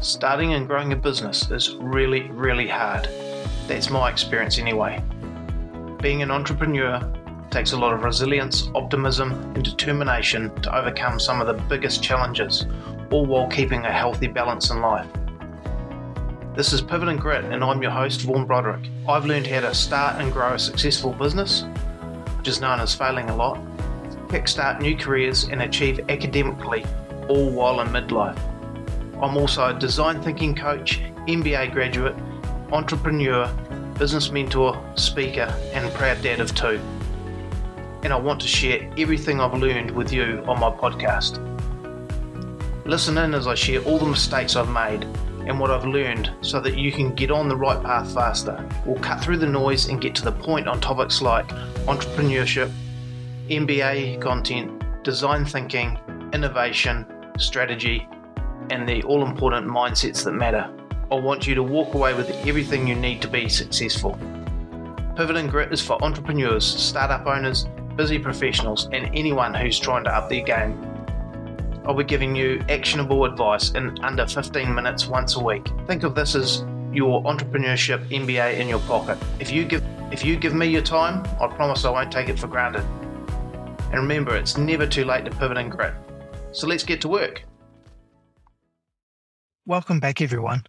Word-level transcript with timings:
Starting 0.00 0.54
and 0.54 0.68
growing 0.68 0.92
a 0.92 0.96
business 0.96 1.50
is 1.50 1.74
really, 1.74 2.22
really 2.30 2.68
hard. 2.68 3.08
That's 3.66 3.90
my 3.90 4.08
experience 4.08 4.56
anyway. 4.56 5.02
Being 6.00 6.22
an 6.22 6.30
entrepreneur 6.30 7.02
takes 7.50 7.72
a 7.72 7.76
lot 7.76 7.92
of 7.92 8.04
resilience, 8.04 8.70
optimism, 8.76 9.32
and 9.32 9.64
determination 9.64 10.54
to 10.62 10.76
overcome 10.76 11.18
some 11.18 11.40
of 11.40 11.48
the 11.48 11.60
biggest 11.64 12.00
challenges, 12.00 12.64
all 13.10 13.26
while 13.26 13.48
keeping 13.48 13.86
a 13.86 13.92
healthy 13.92 14.28
balance 14.28 14.70
in 14.70 14.80
life. 14.80 15.08
This 16.54 16.72
is 16.72 16.80
Pivot 16.80 17.08
and 17.08 17.20
Grit, 17.20 17.46
and 17.46 17.64
I'm 17.64 17.82
your 17.82 17.90
host, 17.90 18.20
Vaughan 18.20 18.46
Broderick. 18.46 18.88
I've 19.08 19.26
learned 19.26 19.48
how 19.48 19.62
to 19.62 19.74
start 19.74 20.22
and 20.22 20.32
grow 20.32 20.54
a 20.54 20.58
successful 20.60 21.12
business, 21.12 21.64
which 22.36 22.46
is 22.46 22.60
known 22.60 22.78
as 22.78 22.94
failing 22.94 23.30
a 23.30 23.36
lot, 23.36 23.58
kickstart 24.28 24.80
new 24.80 24.96
careers, 24.96 25.48
and 25.48 25.60
achieve 25.62 26.08
academically, 26.08 26.86
all 27.28 27.50
while 27.50 27.80
in 27.80 27.88
midlife. 27.88 28.38
I'm 29.20 29.36
also 29.36 29.66
a 29.66 29.78
design 29.78 30.22
thinking 30.22 30.54
coach, 30.54 31.00
MBA 31.26 31.72
graduate, 31.72 32.14
entrepreneur, 32.72 33.48
business 33.98 34.30
mentor, 34.30 34.80
speaker, 34.94 35.52
and 35.72 35.92
proud 35.94 36.22
dad 36.22 36.38
of 36.38 36.54
two. 36.54 36.80
And 38.04 38.12
I 38.12 38.16
want 38.16 38.40
to 38.42 38.46
share 38.46 38.88
everything 38.96 39.40
I've 39.40 39.54
learned 39.54 39.90
with 39.90 40.12
you 40.12 40.44
on 40.46 40.60
my 40.60 40.70
podcast. 40.70 41.44
Listen 42.84 43.18
in 43.18 43.34
as 43.34 43.48
I 43.48 43.56
share 43.56 43.82
all 43.82 43.98
the 43.98 44.06
mistakes 44.06 44.54
I've 44.54 44.70
made 44.70 45.02
and 45.48 45.58
what 45.58 45.72
I've 45.72 45.84
learned 45.84 46.30
so 46.40 46.60
that 46.60 46.78
you 46.78 46.92
can 46.92 47.12
get 47.12 47.32
on 47.32 47.48
the 47.48 47.56
right 47.56 47.82
path 47.82 48.14
faster. 48.14 48.68
We'll 48.86 49.00
cut 49.00 49.20
through 49.20 49.38
the 49.38 49.46
noise 49.46 49.88
and 49.88 50.00
get 50.00 50.14
to 50.16 50.24
the 50.24 50.32
point 50.32 50.68
on 50.68 50.80
topics 50.80 51.20
like 51.20 51.48
entrepreneurship, 51.88 52.70
MBA 53.48 54.20
content, 54.20 54.80
design 55.02 55.44
thinking, 55.44 55.98
innovation, 56.32 57.04
strategy, 57.36 58.06
and 58.70 58.88
the 58.88 59.02
all 59.02 59.26
important 59.26 59.66
mindsets 59.66 60.24
that 60.24 60.32
matter. 60.32 60.70
I 61.10 61.14
want 61.14 61.46
you 61.46 61.54
to 61.54 61.62
walk 61.62 61.94
away 61.94 62.14
with 62.14 62.30
everything 62.46 62.86
you 62.86 62.94
need 62.94 63.22
to 63.22 63.28
be 63.28 63.48
successful. 63.48 64.18
Pivot 65.16 65.36
and 65.36 65.50
Grit 65.50 65.72
is 65.72 65.80
for 65.80 66.02
entrepreneurs, 66.04 66.64
startup 66.64 67.26
owners, 67.26 67.66
busy 67.96 68.18
professionals, 68.18 68.88
and 68.92 69.10
anyone 69.14 69.54
who's 69.54 69.78
trying 69.80 70.04
to 70.04 70.14
up 70.14 70.28
their 70.28 70.44
game. 70.44 70.78
I'll 71.84 71.94
be 71.94 72.04
giving 72.04 72.36
you 72.36 72.62
actionable 72.68 73.24
advice 73.24 73.70
in 73.70 73.98
under 74.04 74.26
15 74.26 74.74
minutes 74.74 75.08
once 75.08 75.36
a 75.36 75.40
week. 75.42 75.66
Think 75.86 76.02
of 76.02 76.14
this 76.14 76.34
as 76.34 76.64
your 76.92 77.22
entrepreneurship 77.24 78.06
MBA 78.10 78.58
in 78.58 78.68
your 78.68 78.80
pocket. 78.80 79.18
If 79.40 79.50
you 79.50 79.64
give 79.64 79.82
if 80.12 80.24
you 80.24 80.36
give 80.36 80.54
me 80.54 80.66
your 80.66 80.82
time, 80.82 81.26
I 81.40 81.46
promise 81.48 81.84
I 81.84 81.90
won't 81.90 82.12
take 82.12 82.28
it 82.28 82.38
for 82.38 82.46
granted. 82.46 82.84
And 83.90 83.94
remember, 83.94 84.36
it's 84.36 84.56
never 84.56 84.86
too 84.86 85.04
late 85.04 85.24
to 85.24 85.30
pivot 85.30 85.56
and 85.58 85.70
grit. 85.70 85.94
So 86.52 86.66
let's 86.66 86.82
get 86.82 87.00
to 87.02 87.08
work. 87.08 87.42
Welcome 89.68 90.00
back, 90.00 90.22
everyone. 90.22 90.64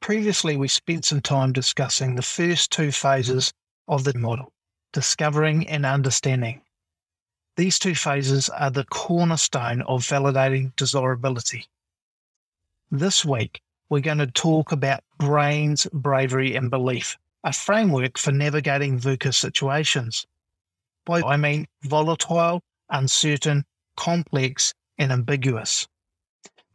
Previously, 0.00 0.56
we 0.56 0.66
spent 0.66 1.04
some 1.04 1.20
time 1.20 1.52
discussing 1.52 2.16
the 2.16 2.22
first 2.22 2.72
two 2.72 2.90
phases 2.90 3.52
of 3.86 4.02
the 4.02 4.18
model 4.18 4.52
discovering 4.92 5.68
and 5.68 5.86
understanding. 5.86 6.60
These 7.54 7.78
two 7.78 7.94
phases 7.94 8.48
are 8.48 8.72
the 8.72 8.84
cornerstone 8.86 9.82
of 9.82 10.02
validating 10.02 10.74
desirability. 10.74 11.66
This 12.90 13.24
week, 13.24 13.60
we're 13.90 14.00
going 14.00 14.18
to 14.18 14.26
talk 14.26 14.72
about 14.72 15.04
brains, 15.18 15.86
bravery, 15.92 16.56
and 16.56 16.68
belief, 16.68 17.16
a 17.44 17.52
framework 17.52 18.18
for 18.18 18.32
navigating 18.32 18.98
VUCA 18.98 19.32
situations. 19.32 20.26
By 21.04 21.22
I 21.22 21.36
mean 21.36 21.68
volatile, 21.84 22.60
uncertain, 22.90 23.64
complex, 23.96 24.74
and 24.98 25.12
ambiguous. 25.12 25.86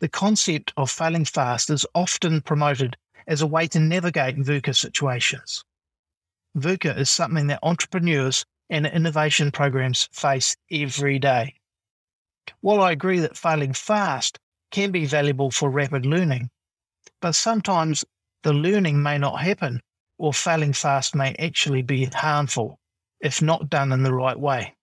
The 0.02 0.10
concept 0.10 0.74
of 0.78 0.90
failing 0.90 1.26
fast 1.26 1.70
is 1.70 1.86
often 1.94 2.42
promoted 2.42 2.98
as 3.28 3.44
a 3.44 3.48
way 3.48 3.68
to 3.68 3.80
navigate 3.80 4.36
VUCA 4.36 4.76
situations. 4.76 5.64
VUCA 6.58 6.98
is 6.98 7.08
something 7.08 7.46
that 7.48 7.60
entrepreneurs 7.62 8.44
and 8.68 8.88
innovation 8.88 9.52
programs 9.52 10.10
face 10.12 10.58
every 10.72 11.20
day. 11.20 11.54
While 12.62 12.82
I 12.82 12.94
agree 12.94 13.20
that 13.20 13.38
failing 13.38 13.74
fast 13.74 14.40
can 14.72 14.90
be 14.90 15.06
valuable 15.06 15.52
for 15.52 15.70
rapid 15.70 16.08
learning, 16.08 16.50
but 17.20 17.36
sometimes 17.36 18.04
the 18.42 18.54
learning 18.54 19.04
may 19.04 19.20
not 19.20 19.40
happen 19.40 19.82
or 20.18 20.34
failing 20.34 20.74
fast 20.74 21.14
may 21.14 21.36
actually 21.36 21.84
be 21.84 22.06
harmful 22.06 22.80
if 23.20 23.40
not 23.40 23.70
done 23.70 23.92
in 23.92 24.02
the 24.02 24.16
right 24.16 24.40
way. 24.40 24.74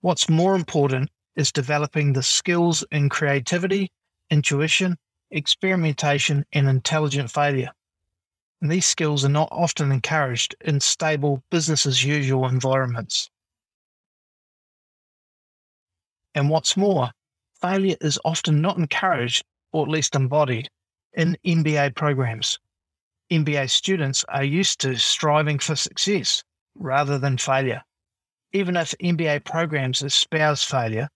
What's 0.00 0.30
more 0.30 0.54
important 0.54 1.10
is 1.34 1.52
developing 1.52 2.14
the 2.14 2.22
skills 2.22 2.82
in 2.90 3.10
creativity 3.10 3.90
intuition, 4.30 4.96
experimentation, 5.30 6.44
and 6.52 6.68
intelligent 6.68 7.30
failure. 7.30 7.70
And 8.60 8.70
these 8.70 8.86
skills 8.86 9.24
are 9.24 9.30
not 9.30 9.48
often 9.52 9.92
encouraged 9.92 10.54
in 10.60 10.80
stable 10.80 11.42
business 11.50 11.86
as 11.86 12.04
usual 12.04 12.46
environments. 12.46 13.30
And 16.34 16.50
what's 16.50 16.76
more, 16.76 17.10
failure 17.60 17.96
is 18.00 18.18
often 18.24 18.60
not 18.60 18.76
encouraged, 18.76 19.44
or 19.72 19.84
at 19.84 19.90
least 19.90 20.14
embodied, 20.14 20.68
in 21.12 21.36
MBA 21.44 21.94
programs. 21.94 22.58
MBA 23.30 23.70
students 23.70 24.24
are 24.28 24.44
used 24.44 24.80
to 24.80 24.96
striving 24.96 25.58
for 25.58 25.74
success 25.74 26.44
rather 26.74 27.18
than 27.18 27.38
failure. 27.38 27.82
Even 28.52 28.76
if 28.76 28.94
MBA 29.02 29.44
programs 29.44 30.02
espouse 30.02 30.62
failure, 30.62 31.08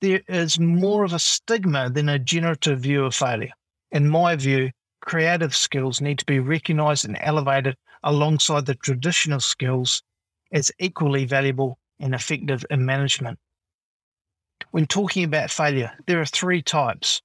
there 0.00 0.22
is 0.28 0.60
more 0.60 1.04
of 1.04 1.12
a 1.12 1.18
stigma 1.18 1.90
than 1.90 2.08
a 2.08 2.18
generative 2.18 2.80
view 2.80 3.04
of 3.04 3.14
failure. 3.14 3.52
In 3.90 4.08
my 4.08 4.36
view, 4.36 4.70
creative 5.00 5.54
skills 5.56 6.00
need 6.00 6.18
to 6.18 6.26
be 6.26 6.38
recognized 6.38 7.04
and 7.04 7.16
elevated 7.20 7.76
alongside 8.02 8.66
the 8.66 8.74
traditional 8.74 9.40
skills 9.40 10.02
as 10.52 10.70
equally 10.78 11.24
valuable 11.24 11.78
and 11.98 12.14
effective 12.14 12.64
in 12.70 12.84
management. 12.84 13.38
When 14.70 14.86
talking 14.86 15.24
about 15.24 15.50
failure, 15.50 15.92
there 16.06 16.20
are 16.20 16.26
three 16.26 16.62
types. 16.62 17.22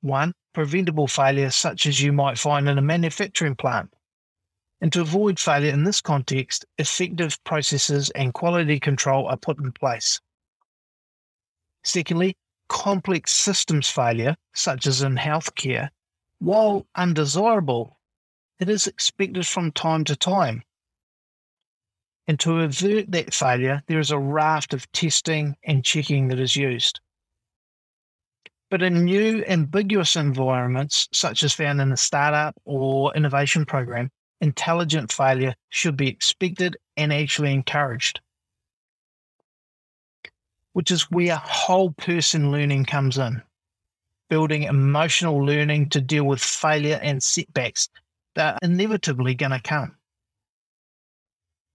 One, 0.00 0.32
preventable 0.52 1.08
failure, 1.08 1.50
such 1.50 1.86
as 1.86 2.00
you 2.00 2.12
might 2.12 2.38
find 2.38 2.68
in 2.68 2.78
a 2.78 2.82
manufacturing 2.82 3.54
plant. 3.54 3.92
And 4.80 4.92
to 4.92 5.00
avoid 5.00 5.38
failure 5.38 5.72
in 5.72 5.84
this 5.84 6.00
context, 6.00 6.64
effective 6.78 7.42
processes 7.44 8.10
and 8.10 8.32
quality 8.32 8.78
control 8.80 9.26
are 9.26 9.36
put 9.36 9.58
in 9.58 9.72
place. 9.72 10.20
Secondly, 11.88 12.36
complex 12.68 13.32
systems 13.32 13.88
failure, 13.88 14.36
such 14.54 14.86
as 14.86 15.00
in 15.00 15.16
healthcare, 15.16 15.88
while 16.38 16.86
undesirable, 16.94 17.98
it 18.60 18.68
is 18.68 18.86
expected 18.86 19.46
from 19.46 19.72
time 19.72 20.04
to 20.04 20.14
time. 20.14 20.62
And 22.26 22.38
to 22.40 22.60
avert 22.60 23.10
that 23.12 23.32
failure, 23.32 23.82
there 23.86 24.00
is 24.00 24.10
a 24.10 24.18
raft 24.18 24.74
of 24.74 24.92
testing 24.92 25.56
and 25.64 25.82
checking 25.82 26.28
that 26.28 26.38
is 26.38 26.56
used. 26.56 27.00
But 28.68 28.82
in 28.82 29.06
new 29.06 29.42
ambiguous 29.46 30.14
environments, 30.14 31.08
such 31.14 31.42
as 31.42 31.54
found 31.54 31.80
in 31.80 31.90
a 31.90 31.96
startup 31.96 32.54
or 32.66 33.16
innovation 33.16 33.64
program, 33.64 34.10
intelligent 34.42 35.10
failure 35.10 35.54
should 35.70 35.96
be 35.96 36.08
expected 36.08 36.76
and 36.98 37.14
actually 37.14 37.54
encouraged 37.54 38.20
which 40.78 40.92
is 40.92 41.10
where 41.10 41.34
whole 41.34 41.90
person 41.90 42.52
learning 42.52 42.84
comes 42.84 43.18
in. 43.18 43.42
Building 44.30 44.62
emotional 44.62 45.44
learning 45.44 45.88
to 45.88 46.00
deal 46.00 46.22
with 46.22 46.40
failure 46.40 47.00
and 47.02 47.20
setbacks 47.20 47.88
that 48.36 48.54
are 48.54 48.58
inevitably 48.62 49.34
going 49.34 49.50
to 49.50 49.60
come. 49.60 49.96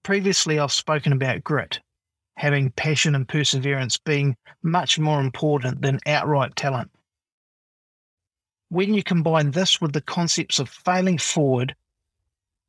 Previously, 0.03 0.57
I've 0.57 0.71
spoken 0.71 1.11
about 1.11 1.43
grit, 1.43 1.81
having 2.37 2.71
passion 2.71 3.13
and 3.13 3.27
perseverance 3.27 3.97
being 3.97 4.38
much 4.61 4.97
more 4.97 5.19
important 5.19 5.81
than 5.81 5.99
outright 6.06 6.56
talent. 6.56 6.89
When 8.69 8.94
you 8.94 9.03
combine 9.03 9.51
this 9.51 9.81
with 9.81 9.91
the 9.91 9.99
concepts 9.99 10.59
of 10.59 10.69
failing 10.69 11.17
forward, 11.17 11.75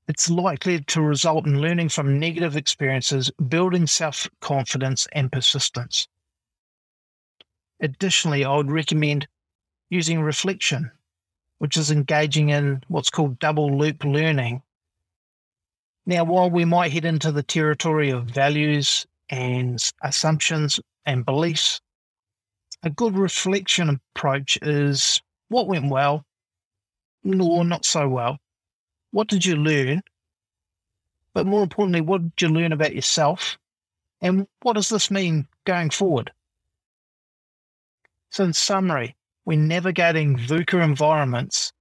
it's 0.09 0.29
likely 0.29 0.81
to 0.81 1.01
result 1.01 1.47
in 1.47 1.61
learning 1.61 1.91
from 1.91 2.19
negative 2.19 2.57
experiences, 2.57 3.31
building 3.47 3.87
self 3.87 4.29
confidence 4.41 5.07
and 5.13 5.31
persistence. 5.31 6.09
Additionally, 7.81 8.45
I 8.45 8.57
would 8.57 8.71
recommend 8.71 9.27
using 9.91 10.21
reflection, 10.21 10.91
which 11.59 11.77
is 11.77 11.91
engaging 11.91 12.51
in 12.51 12.83
what's 12.89 13.11
called 13.11 13.39
double 13.39 13.77
loop 13.77 14.05
learning. 14.05 14.63
Now, 16.07 16.25
while 16.25 16.51
we 16.51 16.65
might 16.65 16.93
head 16.93 17.05
into 17.05 17.33
the 17.33 17.43
territory 17.43 18.11
of 18.11 18.25
values 18.25 19.07
and 19.31 19.83
assumptions 20.03 20.79
and 21.07 21.25
beliefs, 21.25 21.81
a 22.83 22.91
good 22.91 23.17
reflection 23.17 24.01
approach 24.15 24.59
is 24.61 25.23
what 25.49 25.67
went 25.67 25.91
well 25.91 26.25
or 27.25 27.65
not 27.65 27.85
so 27.85 28.09
well. 28.09 28.39
What 29.11 29.29
did 29.29 29.47
you 29.47 29.57
learn? 29.57 30.03
But 31.33 31.47
more 31.47 31.63
importantly, 31.63 32.03
what 32.03 32.23
did 32.37 32.43
you 32.43 32.49
learn 32.55 32.73
about 32.73 32.95
yourself? 32.95 33.59
And 34.21 34.47
what 34.63 34.75
does 34.75 34.89
this 34.89 35.11
mean 35.11 35.49
going 35.65 35.91
forward? 35.91 36.33
So, 38.35 38.43
in 38.43 38.53
summary, 38.53 39.15
we're 39.45 39.61
navigating 39.61 40.37
VUCA 40.37 40.83
environments, 40.83 41.73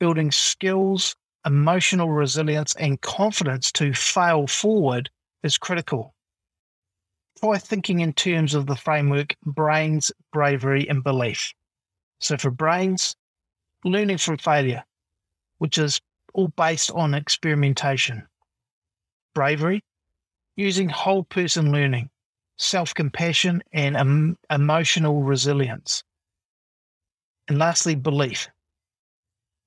building 0.00 0.32
skills, 0.32 1.14
emotional 1.44 2.10
resilience, 2.10 2.74
and 2.76 2.98
confidence 3.02 3.70
to 3.72 3.92
fail 3.92 4.46
forward 4.46 5.10
is 5.42 5.58
critical. 5.58 6.14
Try 7.38 7.58
thinking 7.58 8.00
in 8.00 8.14
terms 8.14 8.54
of 8.54 8.64
the 8.64 8.74
framework 8.74 9.36
brains, 9.44 10.10
bravery, 10.32 10.88
and 10.88 11.04
belief. 11.04 11.52
So 12.20 12.38
for 12.38 12.50
brains, 12.50 13.14
learning 13.84 14.16
from 14.16 14.38
failure, 14.38 14.84
which 15.58 15.76
is 15.76 16.00
all 16.32 16.48
based 16.48 16.90
on 16.92 17.12
experimentation. 17.12 18.26
Bravery, 19.34 19.84
using 20.56 20.88
whole 20.88 21.24
person 21.24 21.70
learning, 21.70 22.08
self 22.58 22.92
compassion, 22.94 23.62
and 23.72 23.96
em- 23.96 24.38
emotional 24.50 25.22
resilience. 25.22 26.02
And 27.48 27.58
lastly, 27.58 27.94
belief, 27.94 28.48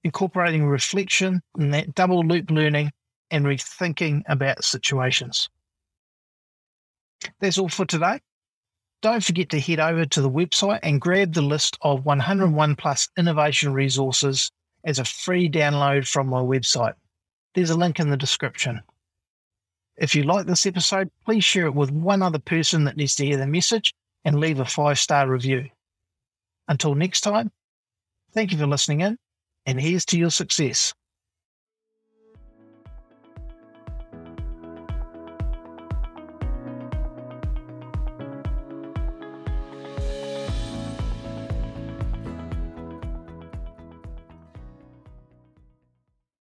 incorporating 0.03 0.65
reflection 0.65 1.41
and 1.57 1.73
that 1.73 1.95
double 1.95 2.23
loop 2.23 2.51
learning 2.51 2.91
and 3.31 3.45
rethinking 3.45 4.23
about 4.27 4.63
situations. 4.63 5.49
That's 7.39 7.57
all 7.57 7.69
for 7.69 7.85
today. 7.85 8.19
Don't 9.01 9.23
forget 9.23 9.49
to 9.49 9.59
head 9.59 9.79
over 9.79 10.05
to 10.05 10.21
the 10.21 10.29
website 10.29 10.79
and 10.83 11.01
grab 11.01 11.33
the 11.33 11.41
list 11.41 11.77
of 11.81 12.05
101 12.05 12.75
plus 12.75 13.09
innovation 13.17 13.73
resources 13.73 14.51
as 14.83 14.99
a 14.99 15.05
free 15.05 15.49
download 15.49 16.07
from 16.07 16.27
my 16.27 16.39
website. 16.39 16.94
There's 17.55 17.71
a 17.71 17.77
link 17.77 17.99
in 17.99 18.09
the 18.09 18.17
description. 18.17 18.81
If 20.01 20.15
you 20.15 20.24
like 20.24 20.48
this 20.48 20.65
episode, 20.65 21.12
please 21.24 21.44
share 21.44 21.68
it 21.68 21.75
with 21.75 21.92
one 21.92 22.24
other 22.24 22.39
person 22.39 22.86
that 22.86 22.98
needs 22.98 23.13
to 23.18 23.25
hear 23.25 23.38
the 23.38 23.45
message 23.45 23.94
and 24.25 24.39
leave 24.39 24.59
a 24.59 24.65
five 24.65 24.98
star 24.98 25.30
review. 25.30 25.69
Until 26.68 26.95
next 26.95 27.21
time, 27.21 27.51
thank 28.33 28.51
you 28.51 28.57
for 28.57 28.65
listening 28.65 29.01
in, 29.01 29.19
and 29.68 29.80
here's 29.80 30.06
to 30.06 30.18
your 30.18 30.31
success. 30.31 30.95